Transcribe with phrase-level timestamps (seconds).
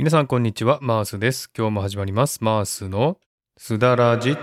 [0.00, 0.78] 皆さんこんにちは。
[0.80, 1.50] マースです。
[1.54, 2.42] 今日も始まります。
[2.42, 3.18] マースの
[3.58, 4.34] すだらじ。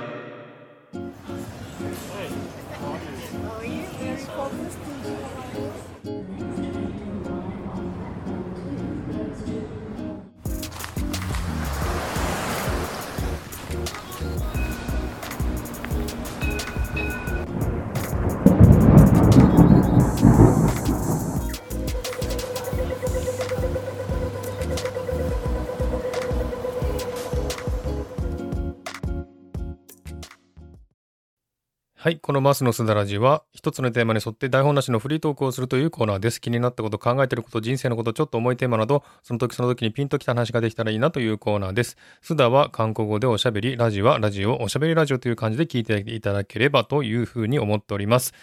[32.08, 32.20] はい。
[32.20, 36.40] このマスのすだらじは、一つのテーマに沿って台本なしのフリートークをするというコーナーです。
[36.40, 41.98] 気になったこと、考えてること、人生のこと、ちょっと重いテーマなど、その時その時にピンときた話ができたらいいなというコーナーです。
[42.22, 48.34] すだは韓国語でおしゃべり、ラジはラジオ、おしゃべりラジオという感じで聞いていただければというふうに思っております。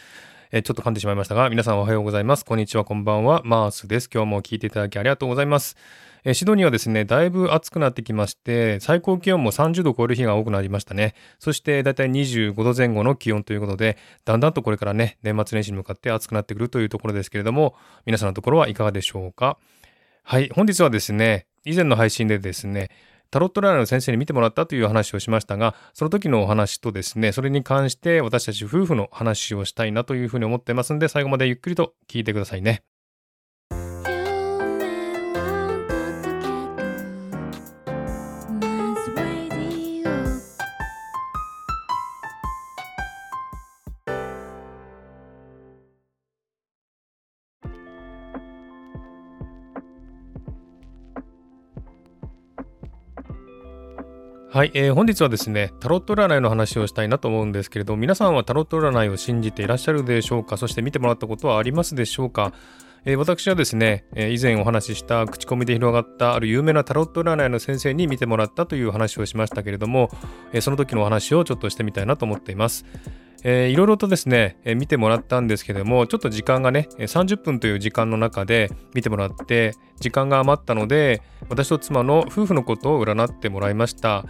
[0.56, 2.44] えちょっと噛んでしまいましたが、皆さんおはようございます。
[2.44, 3.42] こんにちは、こんばんは。
[3.44, 4.08] マースです。
[4.08, 5.76] 今日も聞いていただきありがとうございます。
[6.22, 11.16] えシドニーはですね、だいぶ暑くなってきまして、最高気温も30度超える日が多くなりましたね。
[11.40, 17.74] そしてだいたい25度前後の気温ということで、だんだんとこれからね、年末年始に向かって暑くなってくるというところですけれども、
[18.06, 19.58] 皆さんのところはいかがでしょうか？
[20.22, 22.90] はい、本日はですね、以前の配信でですね、
[23.34, 32.84] タロットライナーの先生に見てもらったという話をしましたが、その時のお話とですね、それに関して私たち夫婦の話をしたいなというふうに思ってますんで、最後までゆっくりと聞いてくださいね。
[54.54, 60.56] はい、えー、本日はですね、タロット占いの話をしたいなと思うんですけれど、皆さんはタロット占いを信じていらっしゃるでしょうか？
[60.56, 62.52] そして見てもらったことはありますでしょうか？
[63.06, 70.10] えー、私はですね、えー、以前お話しした口コミで広がったある有名なタロット占いの先生に見てもらったという話をしましたけれども、
[70.52, 72.84] えー、その時のお話をちょっとしてみたいなと思っています。
[73.44, 81.20] いろいろとですね、えー、見てもらったんですけども、ちょっと時間がね、30分という時間の中で見てもらって、時間が余ったので、
[81.50, 84.24] 私と妻の夫婦のことを占ってもらいました。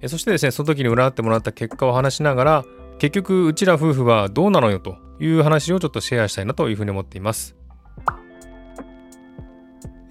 [0.00, 2.64] えー、そしてですね、その時に占ってもらった結果を話しながら、
[3.00, 7.59] 結局、うちら夫婦はどうなのよという話をちょっとシェアしたいなというふうに思っています。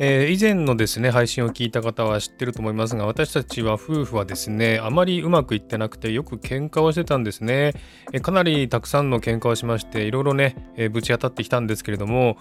[0.02, 7.74] えー、以前のですね配信を聞いた方は知ってると思いますが私たちは夫婦はですねあまりうまくいってなくてよく喧嘩をしてたんですね、
[8.14, 12.38] え、かなりたくさんの喧嘩をしましていろいろね、えー、ぶち当たってきたんですけれども、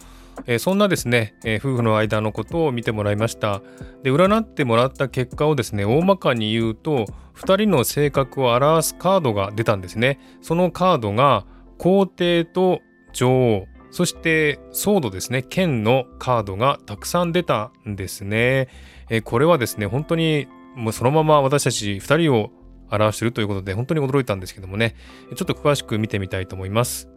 [0.47, 3.61] えそんなですね、え夫婦の間のことを見てもらいました。
[4.05, 10.21] で占ってもらった結果をですね大まかに言うと2人の性格を表すカードが出たんですね。
[10.41, 11.45] そのカードが
[11.77, 12.81] 皇帝と
[13.13, 13.78] 女王。
[13.91, 15.43] そしてソードですね。
[15.43, 18.69] 剣のカードがたくさん出たんですね、
[19.11, 22.51] えこれはですね本当にもうそのまま私たち2人を
[22.91, 24.95] 表してるということで本当に驚いたんですけどもね。
[25.35, 27.09] ちょっと詳しく見てみたいと思います。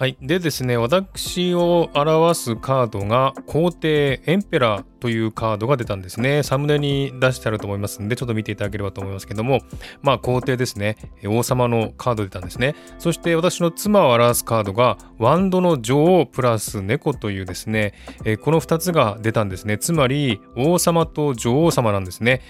[0.00, 0.16] はい。
[0.22, 6.42] でですね、私を表すカードが皇帝エンペラーというカードが出たんですね。
[6.42, 9.60] サムネに出してあると思いますんで、ちょっと見ていただければと思いますけども、
[10.02, 10.96] まあ皇帝ですね。
[11.26, 12.74] 王様のカード出たんですね。
[12.98, 17.94] そして私の妻を表すカードがワンドの女王プラス猫というですね、
[18.24, 19.78] えこの2つが出たんですね。
[19.78, 22.42] つまり王様と女王様なんですね。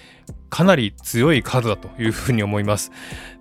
[0.51, 2.91] かなり強いカードだというふうに思います。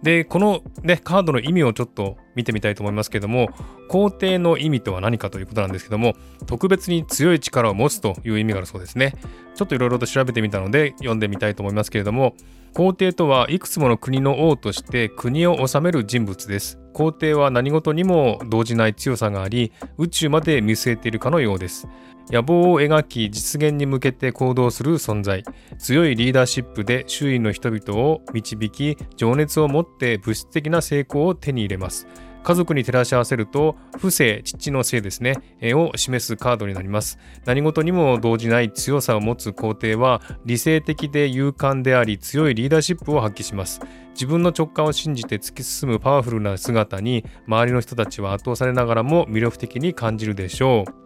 [0.03, 3.49] で、このね、カードの意味をちょっと見てみたいと思いますけども、
[3.88, 6.15] 皇帝の意味とは何かということなんですけども、
[6.47, 9.00] 特別に強い力を持つという意味があるそうですね。
[9.00, 9.15] ね
[9.55, 12.34] ちょっといろいろと調べてみたので読んでみたいと思いますけれども、
[12.72, 16.78] 皇帝とはいくつもの国の王として国を治める人物です。
[16.94, 21.88] 皇帝は何事にも動じない強さがあり、宇宙まで見据えているかのようです。
[22.31, 25.44] 野望を描き実現に向けて行動する存在
[25.78, 32.06] 強いリーダーシップで周囲の人々を導き情熱を持って物質的な成功を手に入れます
[32.42, 35.36] 家族に照らし合わせると不正父のせいですね
[35.74, 37.18] を示すカードになります。
[37.44, 43.81] 何事にも動じない強さを持つ皇帝は理性的で勇敢であり強いリーダーシップを発揮します。
[44.12, 51.00] 自分の直感を信じて突き進むパワフルな姿に周りの人たちは圧倒されながらも魅力的に感じるでしょう。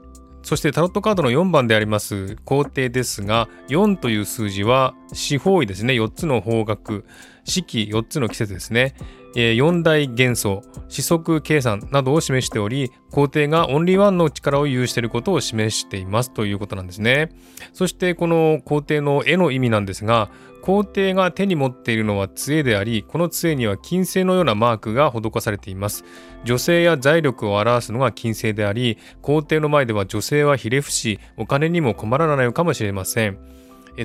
[0.44, 5.94] そしてタロットカードの4番であります皇帝ですが4という数字は四方位ですね。
[5.94, 7.02] 4つの方角。
[7.44, 8.94] 四季4つの季節ですね。
[9.34, 17.30] 4大元素、四則計算などを示しており、皇帝がオンリーワンの力を有していることを示していますということなんですね。
[17.72, 20.30] そしてこの皇帝の絵の意味なんですが、
[20.62, 26.04] 皇帝が手に持っているのは杖であり、この杖には金星のようなマークが施されています。
[26.44, 33.38] 女性や財力を表すのが金星であり、皇帝の前では女性はひれ伏し、お金にも困らないのかもしれません。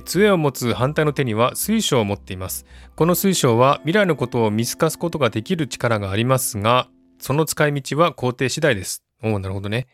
[0.05, 2.65] 杖を持つ反対の手には水晶を持っています。
[2.95, 6.87] この水晶は未来のことを見透かすことができる力がありますが、
[7.19, 9.03] その使い道は皇帝次第です。
[9.23, 9.87] おお、なるほどね。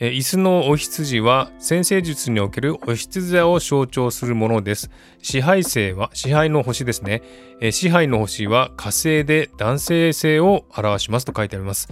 [0.00, 4.90] 椅子のお羊は先生術におけるお羊座を象徴するものです。
[5.20, 7.22] 支配性は支配の星ですね。
[7.70, 11.88] 支配の星は火星で男性性を表しますと書いてあります。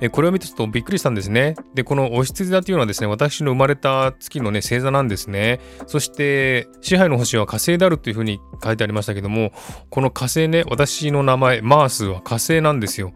[0.00, 1.54] えこれを見てちょっとびっくりしたんですね。
[1.74, 5.60] で、このお羊座というのはですね、私の生まれた月のね、星座なんですね。
[5.86, 9.52] そして、支配の星は火星であるというふうに書いてありましたけども、
[9.90, 13.12] この火星ね、私の名前、マースは火星なんですよ。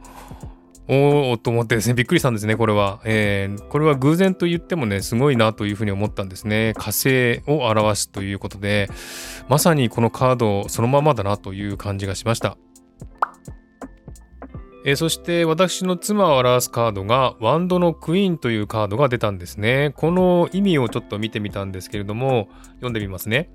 [0.92, 3.00] おおと思ってですね、びっくりしたんですね、これは。
[3.04, 6.72] えー、これは偶然と言ってもね、すごいなというふうに思ったんですね。
[6.76, 8.90] 火星を表すということで、
[9.48, 12.56] まさにこのカードそのままだなという感じがしました。
[14.84, 19.92] えー、そして私の妻を表すカードがワンドのクイーンというカードが出たんですね。
[19.96, 23.50] この意味をちょっと見てみたんですけれども、読んでみますね。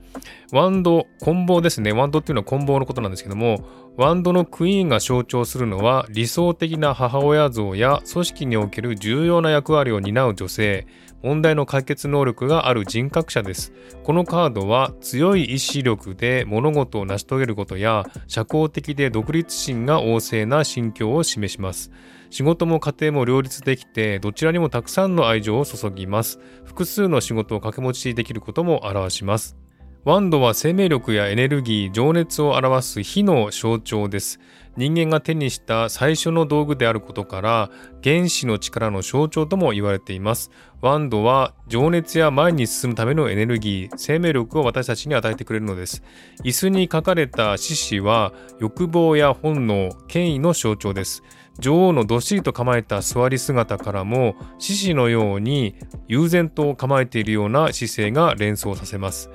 [0.52, 1.92] ワンド、棍棒ですね。
[1.92, 3.66] ワンドっていうのは棍棒のことなんですけども、
[3.98, 10.86] ワンドのクイーンが象徴するのは理想的な母親像や組織における重要な役割を担う女性、
[11.26, 13.74] 問題の解決能力がある人格者です。
[14.04, 21.90] このカードは強い意志力で物事を成し遂げることや社交的で独立心が旺盛な心境を示します。
[22.30, 26.40] 仕事も家庭も両立できてどちらにもたくさんの愛情を注ぎます。
[26.64, 29.65] 複数の仕事を掛け持ちできることも表します。
[30.06, 34.40] ワンドは生命力やエネルギー、情熱を表す火の象徴です。
[34.78, 37.72] 人間が手にした最初の道具であることから
[38.04, 40.52] 原子の力の象徴とも言われています。
[40.80, 46.04] ワンドは情熱や前に進むためのエネルギー、生命力を私たちに与えてくれるのです。
[46.44, 51.24] 椅子に書かれた獅子は欲望や本能、権威の象徴です。
[51.58, 55.74] 女王のどっしりと構えた座り姿からも獅子のように
[56.08, 59.32] 悠然と構えているような姿勢が連想させます。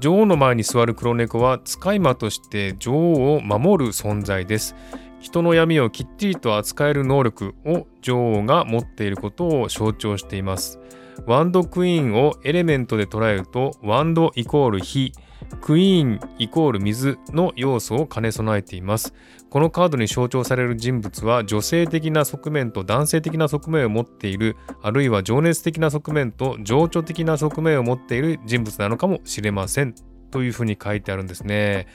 [0.00, 4.76] 女王の前に座る黒猫は使い魔として女王を守る存在です。
[5.18, 10.78] 人の闇をきっちりと扱える能力を女王が持っていることを象徴しています。
[11.26, 15.12] ワンドクイーンをエレメントで捉えるとワンドイコール火、
[15.60, 19.14] クイーンイコール水の要素を兼ね備えています。
[19.50, 29.94] このカードに象徴される人物は女性的な側面と男性的な側面を持っている、あるいは情熱的な側面と情緒的な側面を持っている人物なのかもしれません。
[30.30, 31.86] というふうに書いてあるんですね。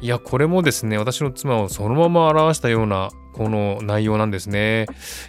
[0.00, 4.86] いや、これもですね、私の妻をそのまま表したようなこの内容なんですね。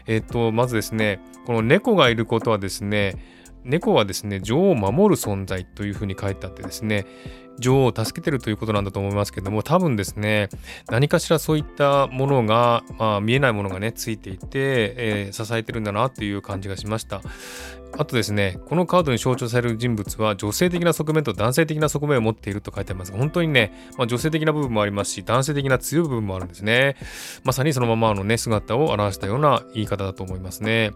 [0.08, 3.16] えっ、と、まずですね、この猫がいることはですね、
[3.64, 7.06] 猫はですね、女王を守る存在というふうに書いてあってですね、
[7.60, 10.50] 女王を助けてるということなんだと思いますけども、多分ですね、
[10.90, 17.22] 何かしらそういったものが、まあ、見えないものがね、ついていて、えー、支えてるんだなっていう感じがしました。
[17.98, 26.96] あとですね、このカードに象徴される人物は女性的な側面と男性的な側面を持っていると書いてありますが、本当にね、まあ、女性的な部分もありますし、男性的な強い部分もあるんですね。
[27.44, 30.92] まさにそのままのね、姿を表したような言い方だと思いますね。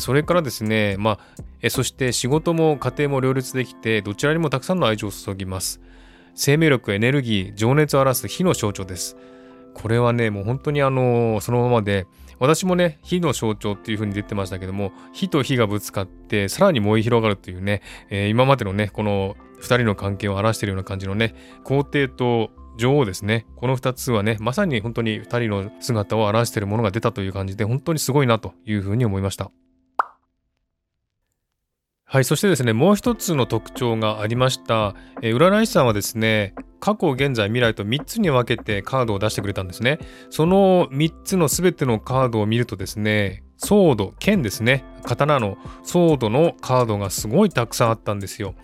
[0.00, 1.18] それからですね、ま
[1.64, 5.80] あ、そして仕事も家庭も両立できて、どちらにもたくさんの愛情を注ぎます。
[6.34, 9.16] 生命力、エネルギー、情熱を表す火の象徴です。
[9.74, 12.06] これはね、もう本当にあの、そのままで、
[12.38, 23.46] 私もね、火の象徴っていう風に出てましたけども、火と火がぶつかって、さらに燃え広がるというね、えー、今までのね、この2人の関係を表しているような感じのね、皇帝と女王ですね。
[23.56, 29.50] この2つはね、まさに本当に2人の姿を表しているものが出たという感じで、本当にすごいなというふうに思いました。
[32.14, 34.94] はい、そしてですね、もう一つの特徴がありました。
[35.20, 39.98] えー、占い師さんはですね、過去、現在、未来と3つに分けてカードを出してくれたんですね。
[40.30, 44.84] その3つの全てのカードを見るとですね、ソード、剣ですね。
[45.02, 48.54] 刀のソードのカードがすごいたくさんあったんですよ。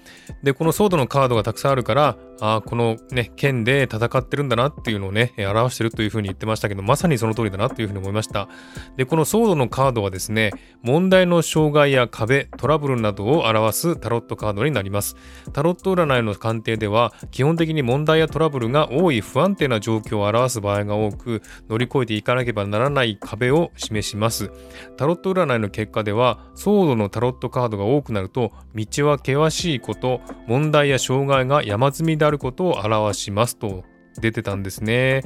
[0.44, 8.48] で、このソードのカードがたくさんあるから、あこのね、剣で戦ってるんだなっていうのをね、表してるというふうに言ってましたけど、まさにその通りだなというふうに思いました。
[8.96, 15.16] で、このソードのカードはですね、問題の障害や壁、トラブルなどを表すタロットカードになります。
[15.52, 24.50] タロット占いの鑑定では、基本的に問題やトラブルが多い不安定な状況を表す場合が多く、乗り越えていかなければならない壁を示します。
[24.96, 33.84] タロット占いの結果では、ソードのタロットカードが多くなると、道は険しいこと、問題や障害が山積みであるることを表しますと
[34.18, 35.22] 出てたんですね。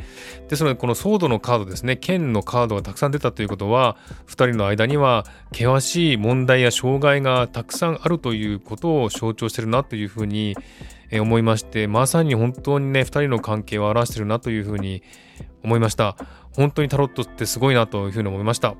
[0.48, 1.96] ですのでこのソードのカードですね。
[1.96, 3.96] 剣のカードがたくさん出たということは
[4.26, 10.56] 2人の間には険しい問題や障害がたくさんあるということを象徴してるなというふうに
[11.12, 15.02] 思いましてまさに本当にね2人の関係を表してるなというふうに
[15.62, 16.16] 思いました。
[16.52, 18.76] 本当にタロットってすごいなというふうに思いました。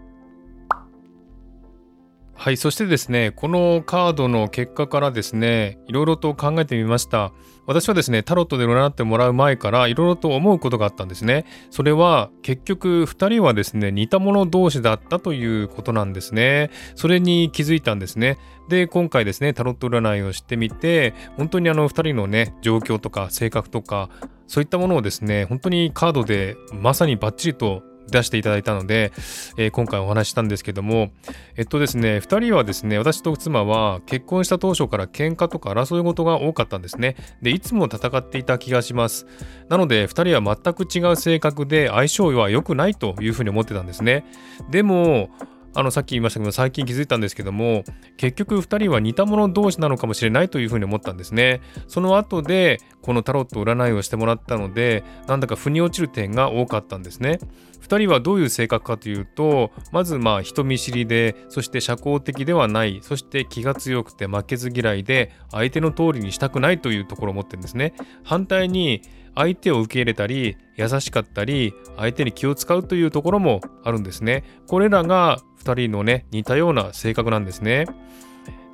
[2.45, 7.33] はい、そしてですね、このカードの結果からですね、いろいろと考えてみました。
[7.65, 11.47] 私はですね、タロットで占ってもらう前からいろいろと思うことがあったんですね。
[11.71, 16.71] それは結局2人はですね、似た者同士だったということなんですね。
[16.97, 18.37] それに気づいたんですね。
[18.69, 24.11] で、今回ですね、タロット占いをしてみて、本当にあの2人のね、状況とか性格とか、
[24.49, 29.13] そういったものをですね、本当にカードでまさにバッチリと出していただいたので、
[29.57, 31.11] えー、今回お話したんですけども、
[31.57, 37.17] えっとですね、2人はですね、私と妻は結婚した当初から喧嘩とか争い事が多かったんですね。
[37.43, 39.27] で、いつも戦っていた気がします。
[39.69, 44.25] なので、2人は全く違う性格で相性は良くないというふうに思ってたんですね。
[44.71, 45.31] でも、
[45.75, 47.85] あのさっき言いましたけど最近気づいたんですけども
[48.17, 51.61] 結局2人は似た者同士なのかもしれないというふうに思ったんですね。
[51.89, 57.41] その後でこのタロット占いをしてもらったのでなんだか腑に落ちる点が多かったんですね。
[57.83, 67.95] 2人はどういう性格かというとまずまあ人見知りでそして社交的ではないそして気が強くて負けず嫌いで相手の通りにしたくないというところを持ってるんですね。
[68.23, 69.03] 反対に
[69.35, 74.45] 相手を受け入れたり優しかったり相手に気を使うというところもあるんですね。
[74.67, 77.87] これらが2人のね似たような性格なんですね。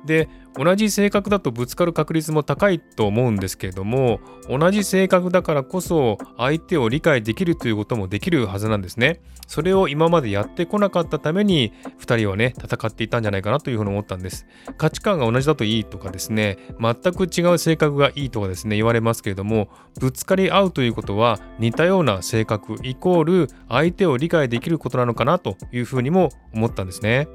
[0.05, 14.45] で同じ性格だとぶつかる確率も高いと思うんですけれども同じ性格だからこそ相手を理解できるということもできるはずなんですねそれを今までやってこなかったために2人はね戦っていたんじゃないかなというふうに思ったんです
[14.77, 27.27] 価値観が同じだといいとかですね全く違う性格がいいとかですね言われますけれどもぶつかり合うということは似たような性格イコール相手を理解できることなのかなというふうにも思ったんですね。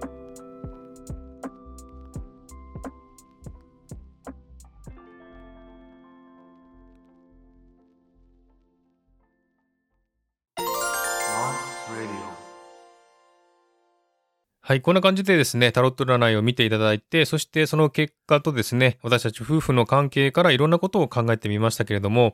[14.66, 22.32] はい、こんな感じでですね、タロット占いを見ていただいて、そしてその結果とですね、私たち夫婦の関係からいろんなことを考えてみましたけれども、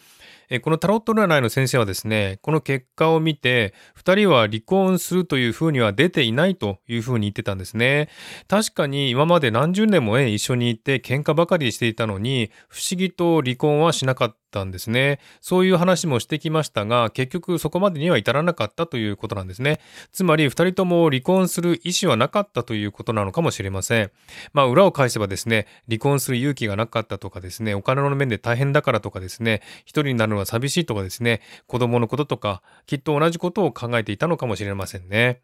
[0.49, 8.09] えこのタロット占いの先生はですね、この結果を見て、2人は離婚するというふうには出ていないというふうに言ってたんですね。
[8.49, 15.19] 確かに今まで何十年も、ね、一緒にいて喧嘩ばかりしていたのに、不思議と離婚はしなかったたんですね。
[15.41, 19.81] そういう話もしてきましたが、結局そこまでには至らなかったということなんですね。
[20.13, 24.11] つまり2人とも離婚する意思はなかったということなのかもしれません。
[24.53, 35.41] まあ裏を返せばですね、離婚する勇気がなかったとかですね、お金の面で大変だからとかですね、一人になるのは寂しいとかですね、子供のこととか、きっと同じことを考えていたのかもしれませんね。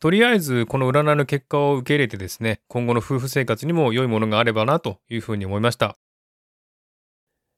[0.00, 5.96] とりあえずこの占いの結果を受け入れてですね、今後の夫婦生活にも良いものがあればなというふうに思いました。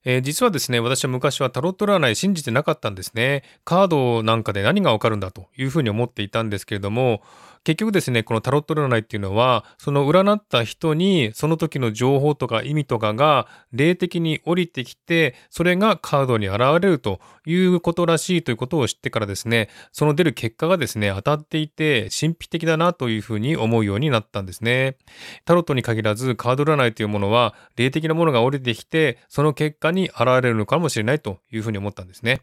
[0.04, 3.42] えー、実はですね、私は昔はタロット占い信じてなかったんですね。
[3.64, 7.22] カードなんかで何がわかるんだというふうに思っていたんですけれども、
[7.62, 24.96] 結局ですね、このタロット占いっていうのは、その占った人にその時の情報とか意味とかが霊的に降りてきて、それがカードに現れるということらしいということを知ってからですね、その出る結果がですね、当たっていて神秘的だなというふうに思うようになったんですね。
[25.44, 32.40] タロットに限らずカード占いというものは霊的なものが降りてきて、その結果に現れるのかもしれないというふうに思ったんですね。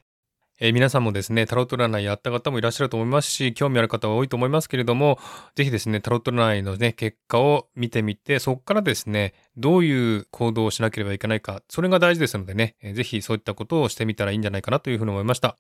[0.60, 5.20] えー、皆さんもですね、タロット占いやった方もいらっしゃると思いますし、興味ある方は多いと思いますけれども、
[5.54, 15.58] ぜひですね、タロット占いのね、結果を見てみて、そこからですね、どういう行動をしなければいけないか、それが大事ですのでね、えー、ぜひそういったことをしてみたらいいんじゃないかなというふうに思いました。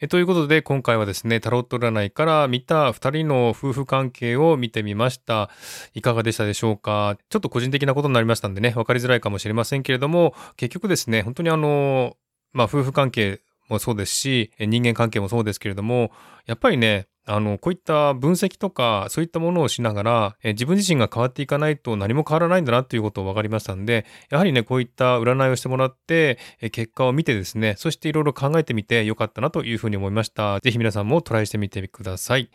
[0.00, 5.50] えということで今回はですねタロット占いから見た2人の夫婦関係を見てみました
[5.92, 7.18] いかがでしたでしょうか？
[7.28, 12.16] ちょっと個人的なことになりましたんでね分かりづらいかもしれませんけれども結局ですね本当にあの
[12.52, 16.10] まあ夫婦関係もそうですし、人間関係もそうですけれども、
[16.46, 30.58] やっぱりね、あの、こういった分析とか、そういったものをしながら、え自分自身が変わっていかないと何も変わらないんだなということを分かりましたんで、やはりね、こういった占いをしてもらって、え結果を見てですね、そしていろいろ考えてみてよかったなというふうに思いました。
[30.60, 32.50] ぜひ皆さんもトライしてみてください。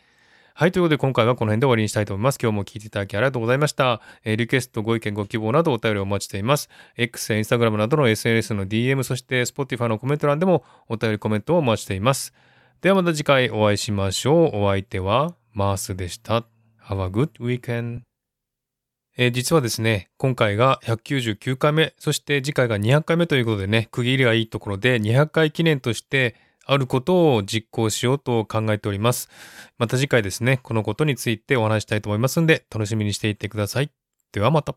[0.56, 2.38] はい、ということで今回はこの辺で終わりにしたいと思います。
[2.40, 4.02] 今日も聞いていただきありがとうございました。
[4.24, 6.70] えー、リクエスト、ご意見、ご希望などお便りをお待ちしています。
[6.96, 12.36] X や Instagram などの SNS の DM、そして Spotify のコメント欄でもお便り、コメントをお待ちしています。
[12.82, 14.66] ではまた次回お会いしましょう。
[14.66, 16.46] お相手はマースでした。
[16.84, 18.02] Have a good weekend.
[19.18, 29.30] えー、実はですね、今回が199回目、そして次回が200回目ということでね、区切りがいいところで200回記念としてあることを実行しようと考えております。
[29.78, 33.92] また次回ですね、このことについてお話したいと思いますんで、楽しみにしていてください。
[34.32, 34.76] ではまた。